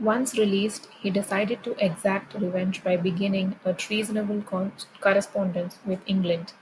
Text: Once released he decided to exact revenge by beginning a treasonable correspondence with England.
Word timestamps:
Once 0.00 0.38
released 0.38 0.86
he 0.98 1.10
decided 1.10 1.62
to 1.62 1.72
exact 1.78 2.32
revenge 2.32 2.82
by 2.82 2.96
beginning 2.96 3.60
a 3.66 3.74
treasonable 3.74 4.40
correspondence 4.98 5.76
with 5.84 6.00
England. 6.06 6.54